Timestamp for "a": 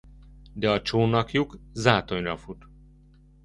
0.71-0.81